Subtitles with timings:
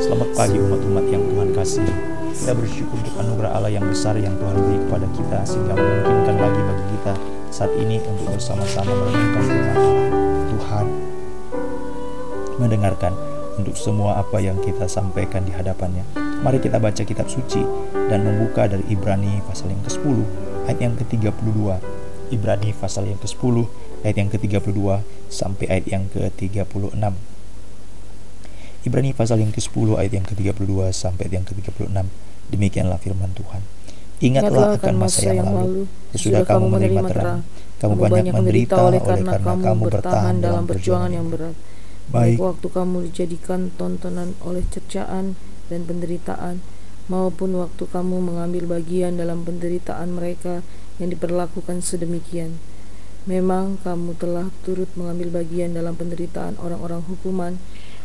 [0.00, 1.84] Selamat pagi umat-umat yang Tuhan kasih.
[2.32, 6.60] Kita bersyukur untuk anugerah Allah yang besar yang Tuhan beri kepada kita sehingga memungkinkan lagi
[6.64, 7.12] bagi kita
[7.52, 10.08] saat ini untuk bersama-sama merenungkan firman Allah.
[10.48, 10.86] Tuhan
[12.56, 13.12] mendengarkan
[13.60, 16.08] untuk semua apa yang kita sampaikan di hadapannya.
[16.16, 17.60] Mari kita baca kitab suci
[18.08, 20.16] dan membuka dari Ibrani pasal yang ke-10
[20.64, 21.60] ayat yang ke-32.
[22.32, 23.68] Ibrani pasal yang ke-10
[24.00, 26.96] ayat yang ke-32 sampai ayat yang ke-36.
[28.88, 31.88] Ibrani pasal yang ke-10 ayat yang ke-32 sampai ayat yang ke-36.
[32.48, 33.62] Demikianlah firman Tuhan.
[34.18, 37.40] Ingatlah akan masa yang lalu, sesudah kamu menerima terang,
[37.78, 41.54] kamu banyak menderita oleh karena kamu bertahan dalam perjuangan yang berat.
[42.10, 45.38] Baik waktu kamu dijadikan tontonan oleh cercaan
[45.70, 46.64] dan penderitaan,
[47.06, 50.66] maupun waktu kamu mengambil bagian dalam penderitaan mereka
[50.98, 52.58] yang diperlakukan sedemikian.
[53.26, 57.58] Memang kamu telah turut mengambil bagian dalam penderitaan orang-orang hukuman,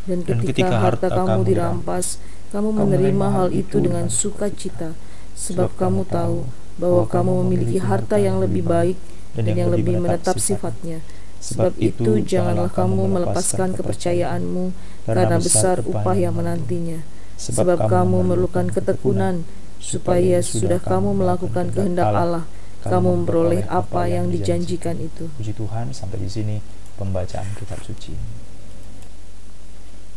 [0.03, 2.05] dan ketika, dan ketika harta, harta kamu dirampas,
[2.51, 4.97] kamu menerima hal itu dengan sukacita,
[5.37, 6.43] sebab kamu tahu
[6.77, 8.97] bahwa kamu memiliki harta yang lebih baik
[9.37, 10.99] dan yang lebih menetap sifatnya.
[11.43, 14.71] Sebab itu, janganlah kamu melepaskan kepercayaanmu,
[15.03, 17.03] karena besar upah yang menantinya.
[17.35, 19.43] Sebab kamu memerlukan ketekunan,
[19.83, 22.47] supaya sudah kamu melakukan kehendak Allah,
[22.83, 25.31] kamu memperoleh apa yang dijanjikan itu.
[25.39, 26.55] Puji Tuhan, sampai di sini
[26.99, 28.13] pembacaan kitab suci.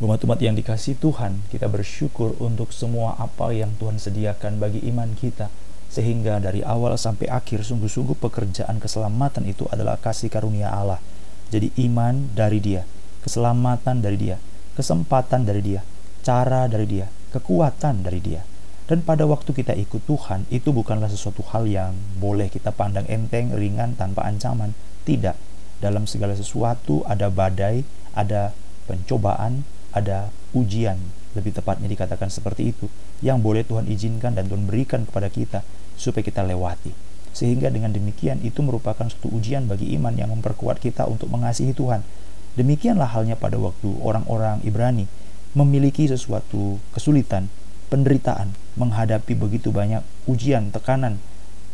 [0.03, 5.49] Umat-umat yang dikasih Tuhan, kita bersyukur untuk semua apa yang Tuhan sediakan bagi iman kita,
[5.89, 11.01] sehingga dari awal sampai akhir sungguh-sungguh pekerjaan keselamatan itu adalah kasih karunia Allah
[11.47, 12.83] jadi iman dari dia,
[13.23, 14.37] keselamatan dari dia,
[14.75, 15.81] kesempatan dari dia,
[16.27, 18.43] cara dari dia, kekuatan dari dia.
[18.87, 21.91] Dan pada waktu kita ikut Tuhan, itu bukanlah sesuatu hal yang
[22.23, 24.79] boleh kita pandang enteng, ringan, tanpa ancaman.
[25.03, 25.35] Tidak.
[25.83, 27.83] Dalam segala sesuatu ada badai,
[28.15, 28.55] ada
[28.87, 31.03] pencobaan, ada ujian.
[31.35, 32.87] Lebih tepatnya dikatakan seperti itu.
[33.27, 35.67] Yang boleh Tuhan izinkan dan Tuhan berikan kepada kita
[35.99, 36.95] supaya kita lewati.
[37.35, 42.07] Sehingga dengan demikian itu merupakan suatu ujian bagi iman yang memperkuat kita untuk mengasihi Tuhan.
[42.55, 45.11] Demikianlah halnya pada waktu orang-orang Ibrani
[45.53, 47.53] memiliki sesuatu kesulitan,
[47.93, 51.19] penderitaan, menghadapi begitu banyak ujian, tekanan,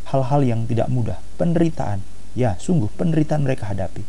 [0.08, 2.02] hal-hal yang tidak mudah, penderitaan.
[2.32, 4.00] Ya, sungguh penderitaan mereka hadapi.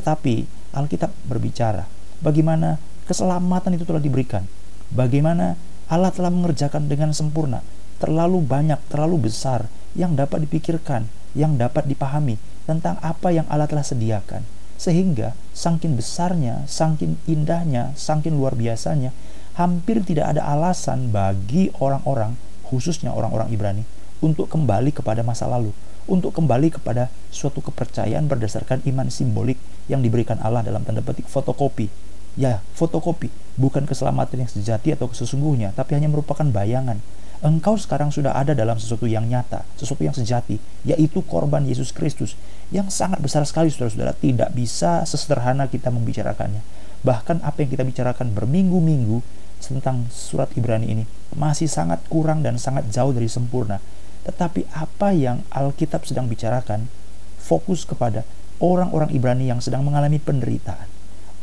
[0.00, 1.84] Tetapi Alkitab berbicara
[2.20, 4.48] bagaimana keselamatan itu telah diberikan.
[4.90, 7.62] Bagaimana Allah telah mengerjakan dengan sempurna,
[7.98, 13.86] terlalu banyak, terlalu besar yang dapat dipikirkan, yang dapat dipahami tentang apa yang Allah telah
[13.86, 14.42] sediakan.
[14.76, 19.14] Sehingga sangkin besarnya, sangkin indahnya, sangkin luar biasanya,
[19.56, 22.36] hampir tidak ada alasan bagi orang-orang,
[22.68, 23.82] khususnya orang-orang Ibrani,
[24.20, 25.72] untuk kembali kepada masa lalu,
[26.04, 29.56] untuk kembali kepada suatu kepercayaan berdasarkan iman simbolik
[29.88, 31.88] yang diberikan Allah dalam tanda petik fotokopi.
[32.36, 37.00] Ya, fotokopi, bukan keselamatan yang sejati atau sesungguhnya, tapi hanya merupakan bayangan,
[37.40, 42.36] engkau sekarang sudah ada dalam sesuatu yang nyata, sesuatu yang sejati, yaitu korban Yesus Kristus
[42.68, 46.60] yang sangat besar sekali saudara-saudara, tidak bisa sesederhana kita membicarakannya.
[47.00, 52.88] Bahkan apa yang kita bicarakan berminggu-minggu tentang surat Ibrani ini masih sangat kurang dan sangat
[52.92, 53.82] jauh dari sempurna.
[54.26, 56.90] Tetapi apa yang Alkitab sedang bicarakan
[57.38, 58.26] fokus kepada
[58.58, 60.88] orang-orang Ibrani yang sedang mengalami penderitaan.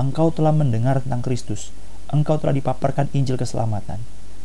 [0.02, 1.70] Engkau telah mendengar tentang Kristus.
[2.12, 4.02] Engkau telah dipaparkan Injil keselamatan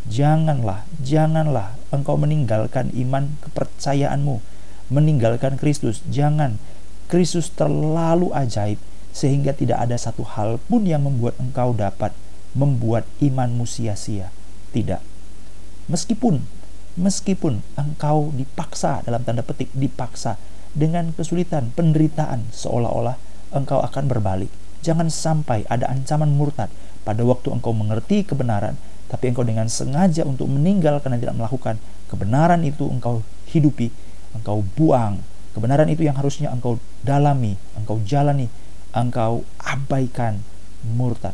[0.08, 4.40] Janganlah, janganlah engkau meninggalkan iman kepercayaanmu,
[4.88, 6.00] meninggalkan Kristus.
[6.08, 6.56] Jangan.
[7.08, 8.76] Kristus terlalu ajaib
[9.16, 12.12] sehingga tidak ada satu hal pun yang membuat engkau dapat
[12.56, 14.32] membuat imanmu sia-sia.
[14.72, 15.00] Tidak.
[15.88, 16.44] Meskipun
[16.98, 20.34] meskipun engkau dipaksa dalam tanda petik dipaksa
[20.74, 23.16] dengan kesulitan, penderitaan seolah-olah
[23.54, 24.52] engkau akan berbalik.
[24.84, 26.70] Jangan sampai ada ancaman murtad
[27.02, 28.76] pada waktu engkau mengerti kebenaran
[29.08, 31.80] tapi engkau dengan sengaja untuk meninggal karena tidak melakukan
[32.12, 33.88] kebenaran itu engkau hidupi,
[34.36, 35.24] engkau buang.
[35.56, 38.52] Kebenaran itu yang harusnya engkau dalami, engkau jalani,
[38.92, 40.44] engkau abaikan
[40.84, 41.32] murtad.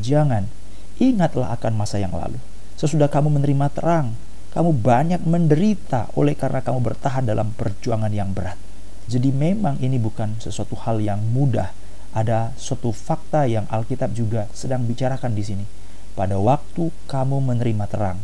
[0.00, 0.48] Jangan
[0.96, 2.40] ingatlah akan masa yang lalu.
[2.76, 4.16] Sesudah kamu menerima terang,
[4.56, 8.56] kamu banyak menderita oleh karena kamu bertahan dalam perjuangan yang berat.
[9.06, 11.70] Jadi memang ini bukan sesuatu hal yang mudah.
[12.16, 15.64] Ada suatu fakta yang Alkitab juga sedang bicarakan di sini
[16.16, 18.18] pada waktu kamu menerima terang.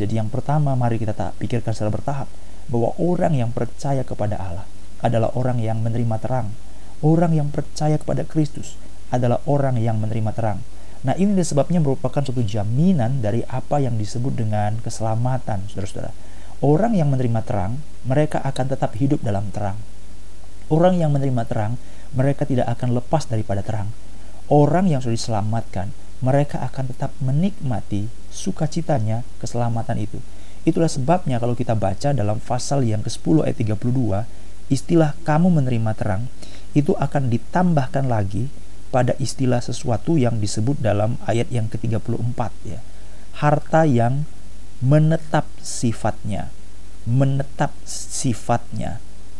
[0.00, 2.28] Jadi yang pertama mari kita tak pikirkan secara bertahap
[2.72, 4.66] bahwa orang yang percaya kepada Allah
[5.04, 6.56] adalah orang yang menerima terang.
[7.04, 8.74] Orang yang percaya kepada Kristus
[9.12, 10.58] adalah orang yang menerima terang.
[11.06, 16.10] Nah ini sebabnya merupakan suatu jaminan dari apa yang disebut dengan keselamatan, saudara-saudara.
[16.58, 19.78] Orang yang menerima terang, mereka akan tetap hidup dalam terang.
[20.66, 21.78] Orang yang menerima terang,
[22.12, 23.88] mereka tidak akan lepas daripada terang
[24.48, 25.92] orang yang sudah diselamatkan,
[26.24, 30.18] mereka akan tetap menikmati sukacitanya keselamatan itu.
[30.66, 34.26] Itulah sebabnya kalau kita baca dalam pasal yang ke-10 ayat 32,
[34.68, 36.28] istilah kamu menerima terang
[36.76, 38.52] itu akan ditambahkan lagi
[38.88, 42.80] pada istilah sesuatu yang disebut dalam ayat yang ke-34 ya.
[43.38, 44.24] Harta yang
[44.80, 46.50] menetap sifatnya,
[47.04, 48.98] menetap sifatnya.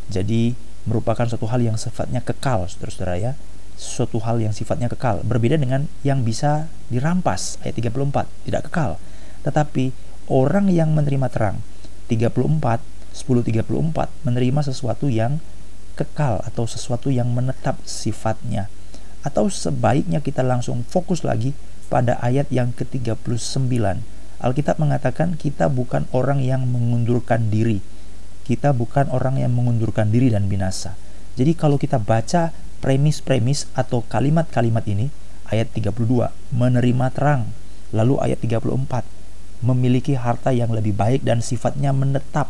[0.09, 0.55] Jadi
[0.89, 3.33] merupakan suatu hal yang sifatnya kekal, Saudara-saudara ya.
[3.79, 8.99] Suatu hal yang sifatnya kekal, berbeda dengan yang bisa dirampas ayat 34, tidak kekal.
[9.47, 9.95] Tetapi
[10.27, 11.63] orang yang menerima terang
[12.11, 12.83] 34
[13.15, 13.67] 1034
[14.23, 15.43] menerima sesuatu yang
[15.99, 18.71] kekal atau sesuatu yang menetap sifatnya
[19.27, 21.55] atau sebaiknya kita langsung fokus lagi
[21.89, 23.25] pada ayat yang ke-39.
[24.39, 27.83] Alkitab mengatakan kita bukan orang yang mengundurkan diri.
[28.47, 30.95] Kita bukan orang yang mengundurkan diri dan binasa.
[31.35, 35.11] Jadi kalau kita baca premis-premis atau kalimat-kalimat ini,
[35.51, 37.51] ayat 32, menerima terang.
[37.91, 39.03] Lalu ayat 34,
[39.67, 42.49] memiliki harta yang lebih baik dan sifatnya menetap.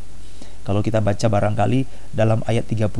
[0.68, 2.92] Kalau kita baca barangkali dalam ayat 35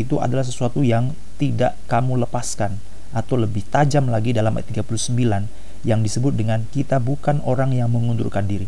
[0.00, 2.80] itu adalah sesuatu yang tidak kamu lepaskan
[3.12, 5.12] atau lebih tajam lagi dalam ayat 39
[5.84, 8.66] yang disebut dengan kita bukan orang yang mengundurkan diri.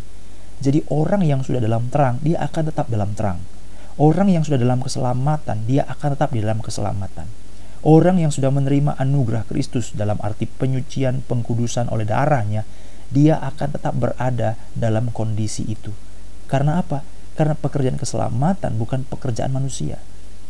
[0.63, 3.43] Jadi orang yang sudah dalam terang, dia akan tetap dalam terang.
[3.95, 7.27] Orang yang sudah dalam keselamatan, dia akan tetap di dalam keselamatan.
[7.85, 12.65] Orang yang sudah menerima anugerah Kristus dalam arti penyucian pengkudusan oleh darahnya,
[13.13, 15.93] dia akan tetap berada dalam kondisi itu.
[16.49, 17.05] Karena apa?
[17.37, 20.01] Karena pekerjaan keselamatan bukan pekerjaan manusia.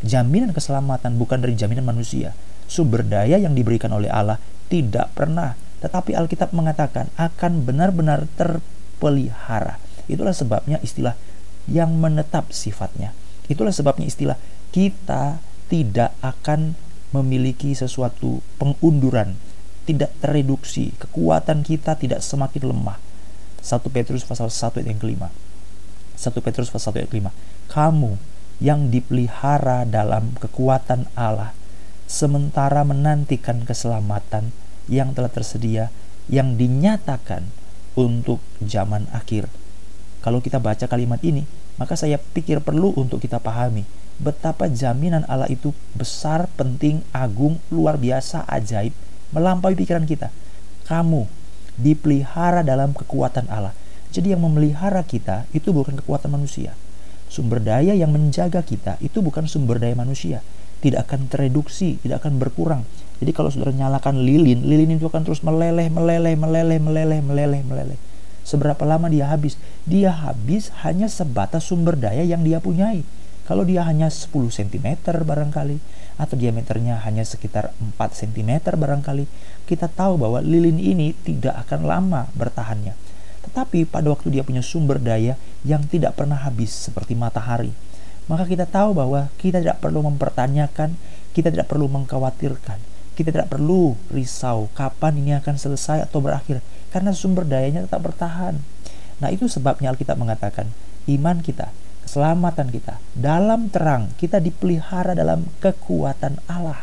[0.05, 2.37] Jaminan keselamatan bukan dari jaminan manusia,
[2.71, 9.77] sumber daya yang diberikan oleh Allah tidak pernah tetapi Alkitab mengatakan akan benar-benar terpelihara.
[10.09, 11.13] Itulah sebabnya istilah
[11.69, 13.13] yang menetap sifatnya.
[13.53, 14.41] Itulah sebabnya istilah
[14.73, 16.73] kita tidak akan
[17.13, 19.37] memiliki sesuatu pengunduran,
[19.85, 22.97] tidak tereduksi, kekuatan kita tidak semakin lemah.
[23.61, 25.29] 1 Petrus pasal 1 ayat yang kelima.
[26.17, 27.31] 1 Petrus pasal 1 ayat kelima.
[27.69, 28.17] Kamu
[28.65, 31.53] yang dipelihara dalam kekuatan Allah
[32.05, 34.53] sementara menantikan keselamatan
[34.91, 35.89] yang telah tersedia
[36.29, 37.49] yang dinyatakan
[37.97, 39.49] untuk zaman akhir.
[40.25, 41.45] Kalau kita baca kalimat ini,
[41.77, 43.85] maka saya pikir perlu untuk kita pahami
[44.19, 48.95] betapa jaminan Allah itu besar, penting, agung, luar biasa, ajaib,
[49.35, 50.31] melampaui pikiran kita.
[50.87, 51.27] Kamu
[51.75, 53.75] dipelihara dalam kekuatan Allah.
[54.15, 56.79] Jadi yang memelihara kita itu bukan kekuatan manusia.
[57.27, 60.39] Sumber daya yang menjaga kita itu bukan sumber daya manusia,
[60.85, 62.85] tidak akan tereduksi, tidak akan berkurang.
[63.25, 67.99] Jadi kalau saudara nyalakan lilin, lilin itu akan terus meleleh, meleleh, meleleh, meleleh, meleleh, meleleh.
[68.45, 69.57] Seberapa lama dia habis?
[69.89, 73.01] Dia habis hanya sebatas sumber daya yang dia punyai.
[73.49, 75.81] Kalau dia hanya 10 cm barangkali,
[76.15, 79.25] atau diameternya hanya sekitar 4 cm barangkali,
[79.65, 82.93] kita tahu bahwa lilin ini tidak akan lama bertahannya.
[83.49, 87.73] Tetapi pada waktu dia punya sumber daya yang tidak pernah habis seperti matahari,
[88.25, 90.97] maka kita tahu bahwa kita tidak perlu mempertanyakan,
[91.37, 92.81] kita tidak perlu mengkhawatirkan,
[93.13, 98.57] kita tidak perlu risau kapan ini akan selesai atau berakhir, karena sumber dayanya tetap bertahan.
[99.21, 100.73] Nah, itu sebabnya Alkitab mengatakan,
[101.05, 101.69] iman kita,
[102.09, 106.81] keselamatan kita, dalam terang, kita dipelihara dalam kekuatan Allah.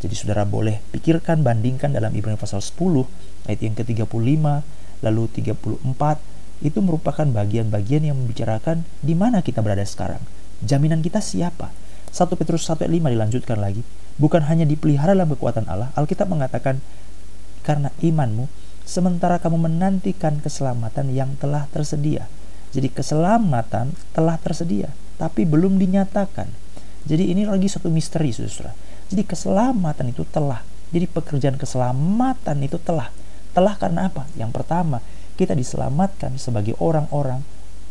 [0.00, 3.06] Jadi saudara boleh pikirkan, bandingkan dalam Ibrani pasal 10,
[3.46, 4.44] ayat yang ke-35,
[5.04, 10.22] lalu 34, itu merupakan bagian-bagian yang membicarakan di mana kita berada sekarang
[10.62, 11.74] Jaminan kita siapa?
[12.14, 13.82] 1 Petrus 1 ayat 5 dilanjutkan lagi.
[14.20, 16.78] Bukan hanya dipelihara dalam kekuatan Allah, Alkitab mengatakan,
[17.66, 18.46] karena imanmu,
[18.86, 22.28] sementara kamu menantikan keselamatan yang telah tersedia.
[22.70, 26.46] Jadi keselamatan telah tersedia, tapi belum dinyatakan.
[27.02, 28.70] Jadi ini lagi satu misteri, saudara.
[29.10, 30.62] Jadi keselamatan itu telah.
[30.92, 33.10] Jadi pekerjaan keselamatan itu telah.
[33.52, 34.28] Telah karena apa?
[34.38, 35.02] Yang pertama,
[35.34, 37.42] kita diselamatkan sebagai orang-orang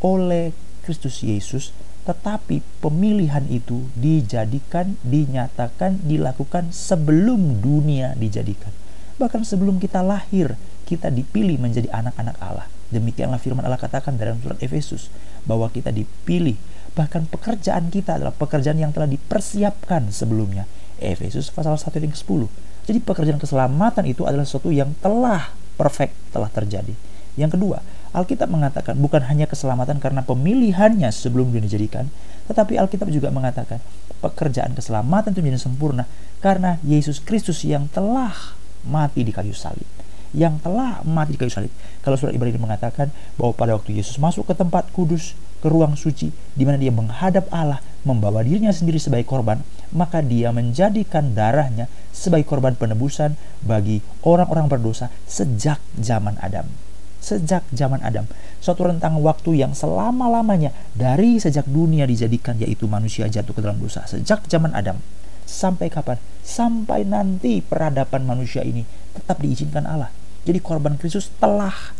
[0.02, 8.74] oleh Kristus Yesus tetapi pemilihan itu dijadikan, dinyatakan, dilakukan sebelum dunia dijadikan.
[9.22, 10.58] Bahkan sebelum kita lahir,
[10.90, 12.66] kita dipilih menjadi anak-anak Allah.
[12.90, 15.14] Demikianlah firman Allah katakan dalam surat Efesus
[15.46, 16.58] bahwa kita dipilih.
[16.98, 20.68] Bahkan pekerjaan kita adalah pekerjaan yang telah dipersiapkan sebelumnya.
[21.00, 22.50] Efesus pasal 1 ayat 10.
[22.90, 26.92] Jadi pekerjaan keselamatan itu adalah sesuatu yang telah perfect, telah terjadi.
[27.40, 27.80] Yang kedua,
[28.12, 32.12] Alkitab mengatakan bukan hanya keselamatan karena pemilihannya sebelum dunia dijadikan,
[32.52, 33.80] tetapi Alkitab juga mengatakan
[34.20, 36.04] pekerjaan keselamatan itu menjadi sempurna
[36.44, 38.36] karena Yesus Kristus yang telah
[38.84, 39.88] mati di kayu salib.
[40.36, 41.72] Yang telah mati di kayu salib.
[42.04, 46.34] Kalau surat Ibrani mengatakan bahwa pada waktu Yesus masuk ke tempat kudus, ke ruang suci,
[46.58, 49.62] di mana dia menghadap Allah, membawa dirinya sendiri sebagai korban,
[49.94, 56.91] maka dia menjadikan darahnya sebagai korban penebusan bagi orang-orang berdosa sejak zaman Adam.
[57.22, 58.26] Sejak zaman Adam,
[58.58, 64.04] suatu rentang waktu yang selama-lamanya dari sejak dunia dijadikan yaitu manusia jatuh ke dalam dosa.
[64.10, 64.98] Sejak zaman Adam
[65.46, 66.18] sampai kapan?
[66.42, 68.82] Sampai nanti peradaban manusia ini
[69.14, 70.10] tetap diizinkan Allah.
[70.42, 71.94] Jadi korban Kristus telah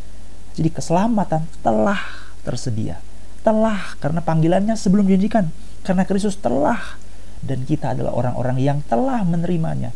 [0.58, 2.02] jadi keselamatan telah
[2.42, 2.98] tersedia.
[3.46, 5.54] Telah karena panggilannya sebelum dijanjikan.
[5.82, 6.98] Karena Kristus telah
[7.42, 9.94] dan kita adalah orang-orang yang telah menerimanya.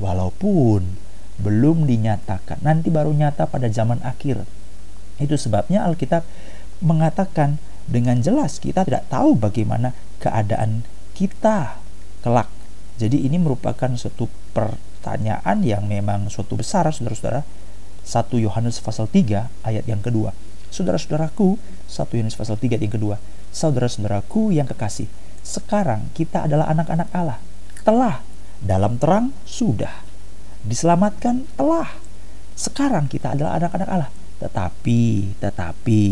[0.00, 0.96] Walaupun
[1.38, 4.42] belum dinyatakan, nanti baru nyata pada zaman akhir.
[5.18, 6.22] Itu sebabnya Alkitab
[6.82, 7.58] mengatakan
[7.88, 11.80] dengan jelas kita tidak tahu bagaimana keadaan kita
[12.22, 12.50] kelak.
[12.98, 17.46] Jadi ini merupakan suatu pertanyaan yang memang suatu besar saudara-saudara.
[18.08, 20.32] 1 Yohanes pasal 3 ayat yang kedua.
[20.68, 23.16] Saudara-saudaraku, 1 Yohanes pasal 3 ayat yang kedua.
[23.52, 25.08] Saudara-saudaraku yang kekasih,
[25.44, 27.38] sekarang kita adalah anak-anak Allah.
[27.84, 28.20] Telah
[28.60, 30.04] dalam terang sudah
[30.66, 31.88] diselamatkan telah.
[32.58, 34.10] Sekarang kita adalah anak-anak Allah.
[34.38, 36.02] Tetapi, tetapi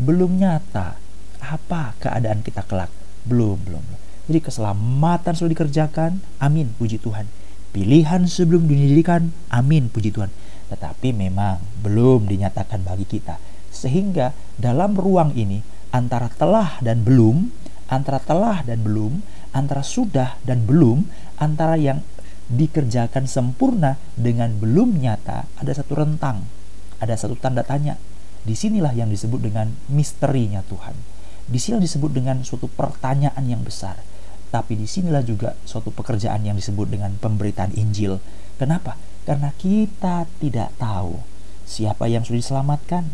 [0.00, 0.96] belum nyata
[1.42, 2.92] apa keadaan kita kelak.
[3.24, 3.84] Belum, belum.
[4.28, 6.20] Jadi keselamatan sudah dikerjakan.
[6.38, 7.26] Amin, puji Tuhan.
[7.72, 9.32] Pilihan sebelum didirikan.
[9.48, 10.28] Amin, puji Tuhan.
[10.68, 13.40] Tetapi memang belum dinyatakan bagi kita.
[13.72, 17.62] Sehingga dalam ruang ini antara telah dan belum
[17.92, 19.20] antara telah dan belum,
[19.52, 21.04] antara sudah dan belum,
[21.36, 22.00] antara yang
[22.48, 26.48] dikerjakan sempurna dengan belum nyata, ada satu rentang,
[27.02, 27.98] ada satu tanda tanya.
[28.46, 30.94] Di sinilah yang disebut dengan misterinya Tuhan.
[31.50, 33.98] Di sinilah disebut dengan suatu pertanyaan yang besar.
[34.54, 38.22] Tapi di sinilah juga suatu pekerjaan yang disebut dengan pemberitaan Injil.
[38.54, 38.94] Kenapa?
[39.26, 41.18] Karena kita tidak tahu
[41.66, 43.10] siapa yang sudah diselamatkan.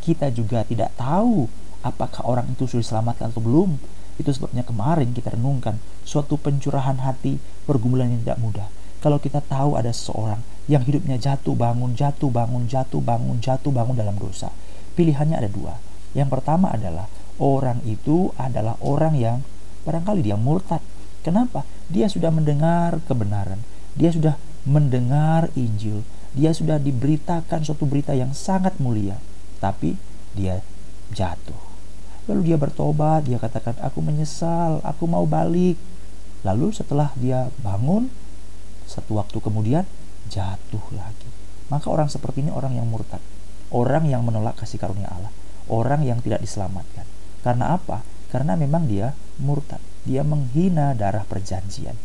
[0.00, 1.48] Kita juga tidak tahu
[1.80, 3.80] apakah orang itu sudah diselamatkan atau belum
[4.20, 8.68] itu sebabnya kemarin kita renungkan suatu pencurahan hati pergumulan yang tidak mudah.
[9.00, 13.98] Kalau kita tahu ada seseorang yang hidupnya jatuh bangun, jatuh bangun, jatuh bangun, jatuh bangun
[13.98, 14.54] dalam dosa.
[14.94, 15.74] Pilihannya ada dua.
[16.14, 17.10] Yang pertama adalah
[17.42, 19.42] orang itu adalah orang yang
[19.82, 20.78] barangkali dia murtad.
[21.26, 21.66] Kenapa?
[21.90, 23.58] Dia sudah mendengar kebenaran.
[23.98, 26.06] Dia sudah mendengar Injil.
[26.38, 29.18] Dia sudah diberitakan suatu berita yang sangat mulia.
[29.58, 29.98] Tapi
[30.38, 30.62] dia
[31.10, 31.70] jatuh
[32.30, 35.74] Lalu dia bertobat, dia katakan, "Aku menyesal, aku mau balik."
[36.46, 38.06] Lalu setelah dia bangun,
[38.86, 39.82] satu waktu kemudian
[40.30, 41.28] jatuh lagi.
[41.68, 43.20] Maka orang seperti ini orang yang murtad,
[43.74, 45.34] orang yang menolak kasih karunia Allah,
[45.66, 47.06] orang yang tidak diselamatkan.
[47.42, 48.02] Karena apa?
[48.30, 51.98] Karena memang dia murtad, dia menghina darah perjanjian.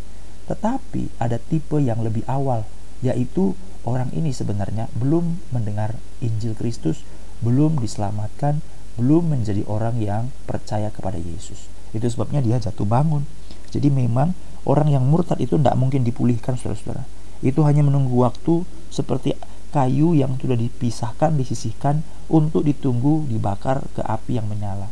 [0.45, 2.65] Tetapi ada tipe yang lebih awal,
[3.01, 7.01] yaitu orang ini sebenarnya belum mendengar Injil Kristus,
[7.41, 8.61] belum diselamatkan,
[8.95, 11.67] belum menjadi orang yang percaya kepada Yesus.
[11.91, 13.25] Itu sebabnya dia jatuh bangun.
[13.73, 14.31] Jadi memang
[14.63, 17.03] orang yang murtad itu tidak mungkin dipulihkan saudara-saudara.
[17.43, 18.63] Itu hanya menunggu waktu
[18.93, 19.35] seperti
[19.75, 21.99] kayu yang sudah dipisahkan, disisihkan
[22.31, 24.87] untuk ditunggu dibakar ke api yang menyala.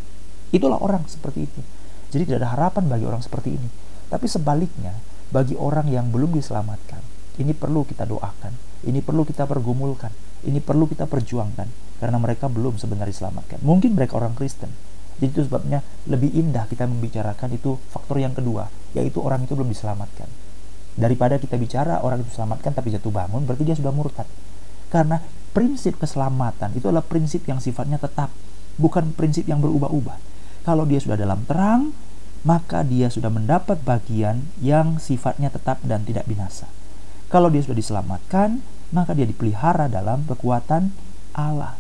[0.51, 1.61] Itulah orang seperti itu.
[2.11, 3.69] Jadi tidak ada harapan bagi orang seperti ini.
[4.11, 4.93] Tapi sebaliknya,
[5.33, 7.01] bagi orang yang belum diselamatkan,
[7.41, 8.53] ini perlu kita doakan,
[8.85, 10.13] ini perlu kita pergumulkan,
[10.45, 11.65] ini perlu kita perjuangkan
[11.97, 13.63] karena mereka belum sebenarnya diselamatkan.
[13.65, 14.69] Mungkin mereka orang Kristen.
[15.17, 19.71] Jadi itu sebabnya lebih indah kita membicarakan itu faktor yang kedua, yaitu orang itu belum
[19.71, 20.27] diselamatkan.
[20.93, 24.29] Daripada kita bicara orang itu diselamatkan tapi jatuh bangun, berarti dia sudah murtad.
[24.93, 25.17] Karena
[25.53, 28.29] prinsip keselamatan itu adalah prinsip yang sifatnya tetap,
[28.77, 30.17] bukan prinsip yang berubah-ubah.
[30.61, 31.91] Kalau dia sudah dalam terang,
[32.45, 36.69] maka dia sudah mendapat bagian yang sifatnya tetap dan tidak binasa.
[37.31, 38.61] Kalau dia sudah diselamatkan,
[38.93, 40.93] maka dia dipelihara dalam kekuatan
[41.33, 41.73] Allah.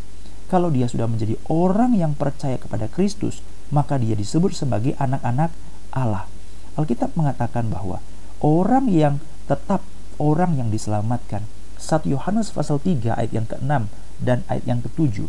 [0.49, 5.53] Kalau dia sudah menjadi orang yang percaya kepada Kristus, maka dia disebut sebagai anak-anak
[5.93, 6.25] Allah.
[6.73, 8.01] Alkitab mengatakan bahwa
[8.43, 9.81] orang yang tetap
[10.19, 11.47] orang yang diselamatkan.
[11.79, 13.87] 1 Yohanes pasal 3 ayat yang ke-6
[14.19, 15.27] dan ayat yang ke-7.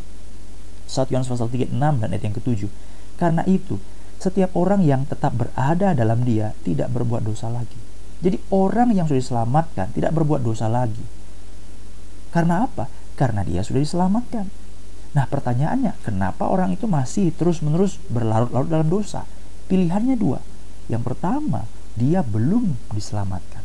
[0.90, 2.68] 1 Yohanes pasal 3 6 dan ayat yang ke-7.
[3.14, 3.78] Karena itu,
[4.18, 7.78] setiap orang yang tetap berada dalam dia tidak berbuat dosa lagi.
[8.22, 11.02] Jadi orang yang sudah diselamatkan tidak berbuat dosa lagi.
[12.32, 12.88] Karena apa?
[13.14, 14.48] Karena dia sudah diselamatkan.
[15.14, 19.28] Nah pertanyaannya, kenapa orang itu masih terus-menerus berlarut-larut dalam dosa?
[19.70, 20.42] Pilihannya dua.
[20.90, 23.62] Yang pertama, dia belum diselamatkan.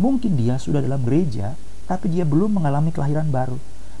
[0.00, 3.56] Mungkin dia sudah dalam gereja, tapi dia belum mengalami kelahiran baru.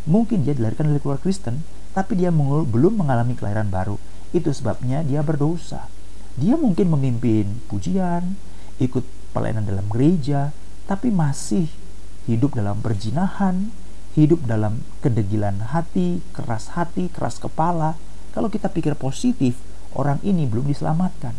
[0.08, 1.60] Mungkin dia dilahirkan dari keluarga Kristen,
[1.92, 4.00] tapi dia belum mengalami kelahiran baru.
[4.32, 5.90] Itu sebabnya dia berdosa.
[6.38, 8.38] Dia mungkin memimpin pujian,
[8.80, 9.04] ikut
[9.36, 10.54] pelayanan dalam gereja,
[10.88, 11.68] tapi masih
[12.24, 13.74] hidup dalam perjinahan,
[14.14, 17.98] hidup dalam kedegilan hati, keras hati, keras kepala.
[18.30, 19.58] Kalau kita pikir positif,
[19.92, 21.34] orang ini belum diselamatkan.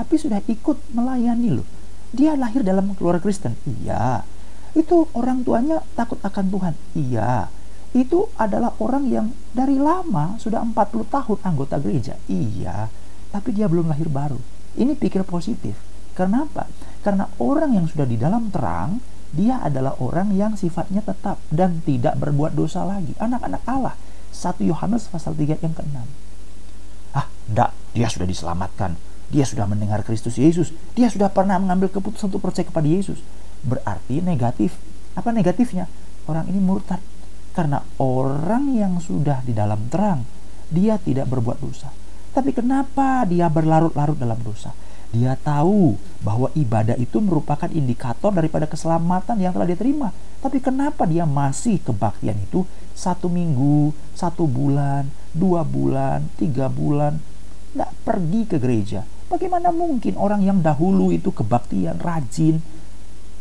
[0.00, 1.68] Tapi sudah ikut melayani loh.
[2.16, 3.52] Dia lahir dalam keluarga Kristen.
[3.68, 4.24] Iya.
[4.72, 6.74] Itu orang tuanya takut akan Tuhan.
[6.96, 7.52] Iya.
[7.92, 12.16] Itu adalah orang yang dari lama sudah 40 tahun anggota gereja.
[12.32, 12.88] Iya.
[13.28, 14.40] Tapi dia belum lahir baru.
[14.80, 15.76] Ini pikir positif.
[16.16, 16.64] Kenapa?
[17.04, 19.04] Karena orang yang sudah di dalam terang,
[19.36, 23.12] dia adalah orang yang sifatnya tetap dan tidak berbuat dosa lagi.
[23.20, 24.00] Anak-anak Allah.
[24.32, 26.00] 1 Yohanes pasal 3 yang ke-6.
[27.12, 32.34] Ah, enggak, dia sudah diselamatkan dia sudah mendengar Kristus Yesus, dia sudah pernah mengambil keputusan
[32.34, 33.22] untuk percaya kepada Yesus.
[33.62, 34.74] Berarti negatif.
[35.14, 35.86] Apa negatifnya?
[36.26, 36.98] Orang ini murtad.
[37.54, 40.26] Karena orang yang sudah di dalam terang,
[40.70, 41.90] dia tidak berbuat dosa.
[42.30, 44.70] Tapi kenapa dia berlarut-larut dalam dosa?
[45.10, 50.14] Dia tahu bahwa ibadah itu merupakan indikator daripada keselamatan yang telah diterima.
[50.38, 52.62] Tapi kenapa dia masih kebaktian itu
[52.94, 57.18] satu minggu, satu bulan, dua bulan, tiga bulan,
[57.74, 62.58] tidak pergi ke gereja, Bagaimana mungkin orang yang dahulu itu kebaktian, rajin,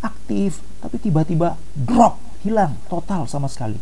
[0.06, 3.82] aktif, tapi tiba-tiba drop, hilang total sama sekali.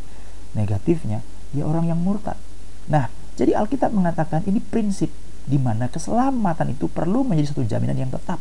[0.55, 1.19] Negatifnya,
[1.51, 2.39] dia orang yang murtad.
[2.87, 5.11] Nah, jadi Alkitab mengatakan ini prinsip
[5.43, 8.39] di mana keselamatan itu perlu menjadi satu jaminan yang tetap.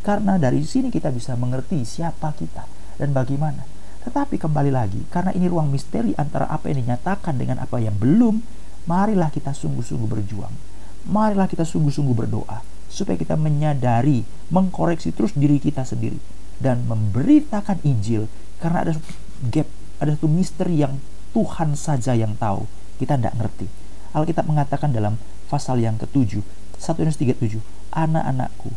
[0.00, 2.64] Karena dari sini kita bisa mengerti siapa kita
[2.96, 3.68] dan bagaimana.
[4.08, 8.40] Tetapi kembali lagi, karena ini ruang misteri antara apa yang dinyatakan dengan apa yang belum,
[8.88, 10.54] marilah kita sungguh-sungguh berjuang.
[11.12, 16.20] Marilah kita sungguh-sungguh berdoa supaya kita menyadari, mengkoreksi terus diri kita sendiri
[16.60, 18.28] dan memberitakan Injil
[18.60, 18.92] karena ada
[19.48, 19.66] gap,
[19.98, 21.00] ada satu misteri yang
[21.32, 22.68] Tuhan saja yang tahu.
[23.00, 23.66] Kita tidak ngerti.
[24.12, 25.16] Alkitab mengatakan dalam
[25.48, 26.44] pasal yang ketujuh,
[26.76, 27.58] 1 Yohanes 37,
[27.96, 28.70] Anak-anakku,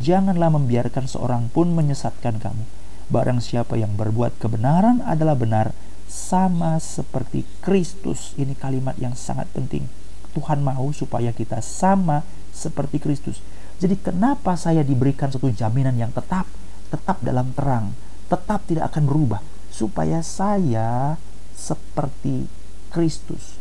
[0.00, 2.64] janganlah membiarkan seorang pun menyesatkan kamu.
[3.08, 5.76] Barang siapa yang berbuat kebenaran adalah benar,
[6.08, 8.32] sama seperti Kristus.
[8.36, 9.88] Ini kalimat yang sangat penting.
[10.32, 13.40] Tuhan mau supaya kita sama seperti Kristus.
[13.78, 16.50] Jadi kenapa saya diberikan satu jaminan yang tetap,
[16.90, 17.94] tetap dalam terang,
[18.26, 21.14] tetap tidak akan berubah, supaya saya
[21.54, 22.50] seperti
[22.90, 23.54] Kristus.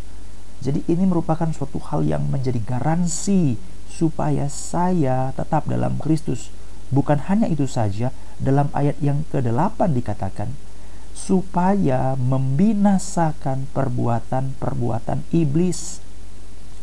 [0.57, 6.49] Jadi ini merupakan suatu hal yang menjadi garansi supaya saya tetap dalam Kristus.
[6.89, 8.10] Bukan hanya itu saja,
[8.41, 10.49] dalam ayat yang ke-8 dikatakan,
[11.13, 16.01] supaya membinasakan perbuatan-perbuatan iblis.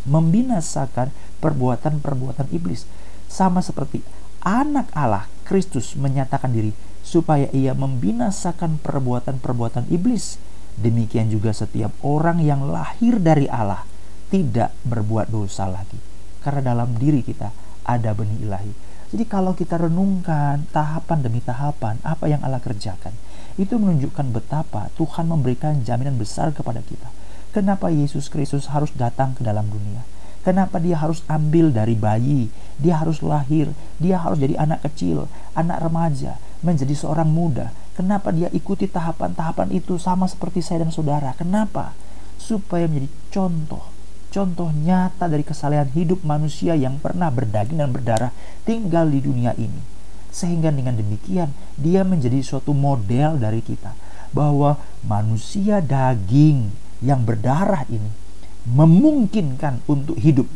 [0.07, 1.11] Membinasakan
[1.43, 2.87] perbuatan-perbuatan iblis
[3.29, 4.05] sama seperti
[4.45, 6.73] anak Allah Kristus menyatakan diri
[7.05, 10.41] supaya ia membinasakan perbuatan-perbuatan iblis.
[10.75, 13.87] Demikian juga setiap orang yang lahir dari Allah
[14.33, 16.01] tidak berbuat dosa lagi.
[16.43, 17.53] Karena dalam diri kita
[17.87, 18.73] ada benih ilahi.
[19.15, 23.15] Jadi kalau kita renungkan tahapan demi tahapan apa yang Allah kerjakan,
[23.55, 27.07] itu menunjukkan betapa Tuhan memberikan jaminan besar kepada kita.
[27.55, 30.03] Kenapa Yesus Kristus harus datang ke dalam dunia?
[30.45, 32.53] Kenapa dia harus ambil dari bayi?
[32.77, 35.25] Dia harus lahir, dia harus jadi anak kecil,
[35.57, 37.73] anak remaja, menjadi seorang muda.
[37.97, 41.33] Kenapa dia ikuti tahapan-tahapan itu sama seperti saya dan saudara?
[41.33, 41.97] Kenapa?
[42.37, 43.89] Supaya menjadi contoh,
[44.29, 48.33] contoh nyata dari kesalahan hidup manusia yang pernah berdaging dan berdarah
[48.69, 49.81] tinggal di dunia ini.
[50.29, 53.97] Sehingga dengan demikian dia menjadi suatu model dari kita
[54.35, 54.77] bahwa
[55.09, 56.69] manusia daging
[57.01, 58.24] yang berdarah ini
[58.65, 60.49] memungkinkan untuk hidup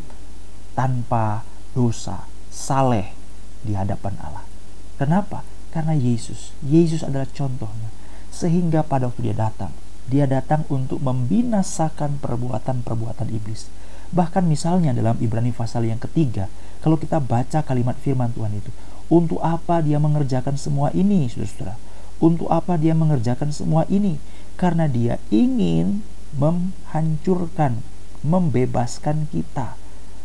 [0.72, 1.44] tanpa
[1.76, 3.12] dosa, saleh
[3.60, 4.44] di hadapan Allah.
[4.96, 5.44] Kenapa?
[5.68, 6.56] Karena Yesus.
[6.64, 7.92] Yesus adalah contohnya.
[8.32, 9.72] Sehingga pada waktu dia datang,
[10.08, 13.68] dia datang untuk membinasakan perbuatan-perbuatan iblis.
[14.08, 16.48] Bahkan misalnya dalam Ibrani pasal yang ketiga,
[16.80, 18.72] kalau kita baca kalimat firman Tuhan itu,
[19.12, 21.76] untuk apa dia mengerjakan semua ini, saudara-saudara?
[22.18, 24.16] Untuk apa dia mengerjakan semua ini?
[24.56, 26.02] Karena dia ingin
[26.34, 27.84] menghancurkan
[28.22, 29.78] membebaskan kita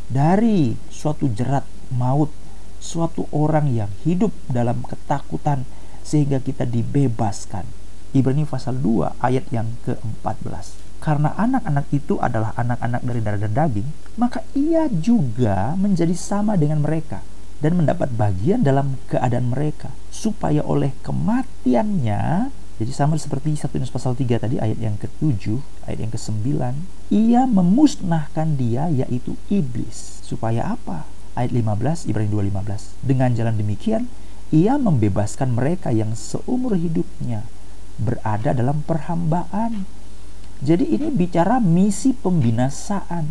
[0.10, 2.30] dari suatu jerat maut,
[2.78, 5.66] suatu orang yang hidup dalam ketakutan
[6.04, 7.66] sehingga kita dibebaskan.
[8.14, 10.78] Ibrani pasal 2 ayat yang ke-14.
[11.02, 16.80] Karena anak-anak itu adalah anak-anak dari darah dan daging, maka ia juga menjadi sama dengan
[16.80, 17.26] mereka
[17.60, 24.18] dan mendapat bagian dalam keadaan mereka supaya oleh kematiannya jadi sama seperti 1 Yunus pasal
[24.18, 26.42] 3 tadi ayat yang ke-7, ayat yang ke-9,
[27.14, 30.26] ia memusnahkan dia yaitu iblis.
[30.26, 31.06] Supaya apa?
[31.38, 32.98] Ayat 15 Ibrani 2:15.
[33.06, 34.10] Dengan jalan demikian
[34.50, 37.46] ia membebaskan mereka yang seumur hidupnya
[38.02, 39.86] berada dalam perhambaan.
[40.62, 43.26] Jadi ini bicara misi pembinasaan.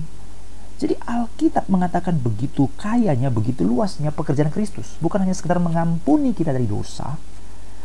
[0.83, 4.99] Jadi Alkitab mengatakan begitu kayanya, begitu luasnya pekerjaan Kristus.
[4.99, 7.15] Bukan hanya sekedar mengampuni kita dari dosa,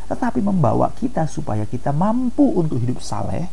[0.08, 3.52] tetapi membawa kita supaya kita mampu untuk hidup saleh.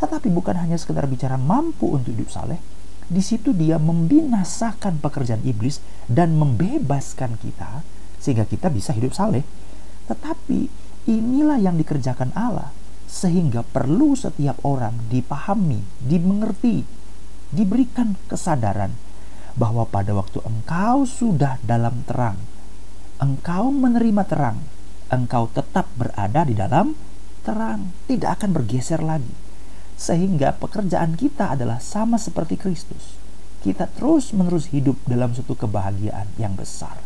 [0.00, 2.56] Tetapi bukan hanya sekedar bicara mampu untuk hidup saleh,
[3.10, 7.82] di situ dia membinasakan pekerjaan iblis dan membebaskan kita
[8.22, 9.42] sehingga kita bisa hidup saleh.
[10.06, 10.70] Tetapi
[11.10, 12.70] inilah yang dikerjakan Allah
[13.10, 16.86] sehingga perlu setiap orang dipahami, dimengerti,
[17.50, 18.94] diberikan kesadaran
[19.58, 22.38] bahwa pada waktu engkau sudah dalam terang,
[23.18, 24.62] engkau menerima terang,
[25.10, 26.94] engkau tetap berada di dalam
[27.42, 29.30] terang, tidak akan bergeser lagi.
[30.00, 33.20] Sehingga pekerjaan kita adalah sama seperti Kristus.
[33.60, 36.96] Kita terus-menerus hidup dalam suatu kebahagiaan yang besar.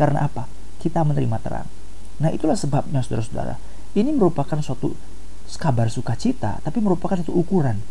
[0.00, 0.48] Karena apa?
[0.80, 1.68] Kita menerima terang.
[2.24, 3.60] Nah, itulah sebabnya saudara-saudara.
[3.92, 4.96] Ini merupakan suatu
[5.60, 7.82] kabar sukacita, tapi merupakan satu ukuran.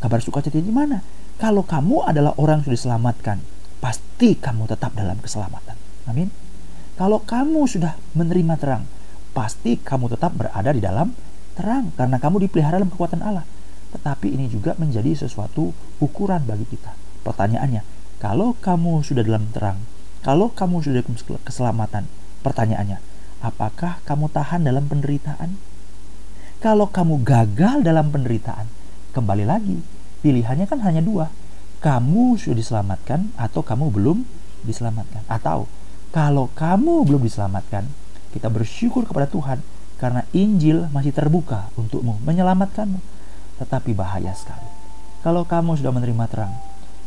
[0.00, 1.04] Kabar sukacita di mana?
[1.36, 3.38] Kalau kamu adalah orang yang sudah diselamatkan,
[3.80, 5.76] pasti kamu tetap dalam keselamatan.
[6.08, 6.32] Amin.
[6.96, 8.84] Kalau kamu sudah menerima terang,
[9.40, 11.16] pasti kamu tetap berada di dalam
[11.56, 13.48] terang karena kamu dipelihara dalam kekuatan Allah.
[13.96, 16.92] Tetapi ini juga menjadi sesuatu ukuran bagi kita.
[17.24, 17.80] Pertanyaannya,
[18.20, 19.80] kalau kamu sudah dalam terang,
[20.20, 21.00] kalau kamu sudah
[21.40, 22.04] keselamatan,
[22.44, 23.00] pertanyaannya,
[23.40, 25.56] apakah kamu tahan dalam penderitaan?
[26.60, 28.68] Kalau kamu gagal dalam penderitaan,
[29.16, 29.80] kembali lagi,
[30.20, 31.32] pilihannya kan hanya dua.
[31.80, 34.28] Kamu sudah diselamatkan atau kamu belum
[34.68, 35.24] diselamatkan.
[35.32, 35.64] Atau
[36.12, 37.88] kalau kamu belum diselamatkan,
[38.30, 39.58] kita bersyukur kepada Tuhan
[40.00, 43.00] karena Injil masih terbuka untukmu, menyelamatkanmu.
[43.60, 44.64] Tetapi bahaya sekali.
[45.20, 46.54] Kalau kamu sudah menerima terang,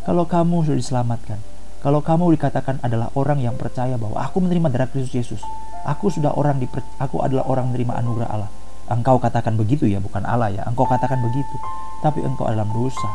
[0.06, 1.42] kalau kamu sudah diselamatkan,
[1.82, 5.42] kalau kamu dikatakan adalah orang yang percaya bahwa aku menerima darah Kristus Yesus,
[5.82, 6.70] aku sudah orang di
[7.02, 8.52] aku adalah orang menerima anugerah Allah
[8.92, 11.56] engkau katakan begitu ya, bukan Allah ya, engkau katakan begitu,
[12.04, 13.10] tapi engkau dalam dosa,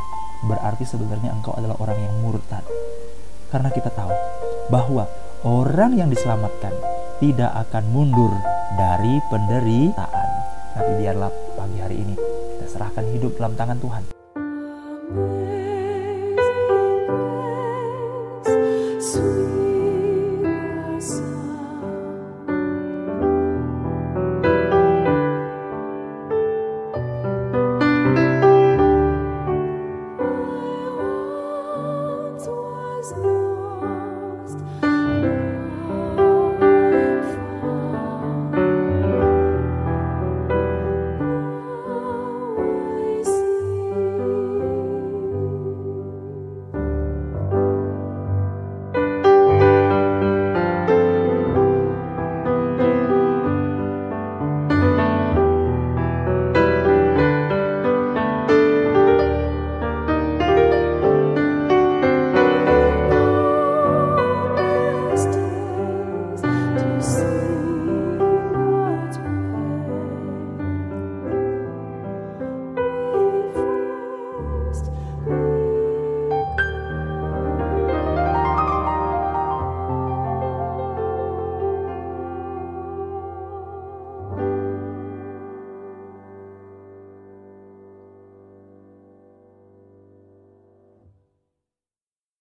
[0.48, 2.64] berarti sebenarnya engkau adalah orang yang murtad.
[3.52, 4.12] Karena kita tahu
[4.72, 5.08] bahwa
[5.44, 6.72] orang yang diselamatkan
[7.18, 8.30] tidak akan mundur
[8.78, 10.28] dari penderitaan.
[10.78, 14.17] Tapi biarlah pagi hari ini kita serahkan hidup dalam tangan Tuhan.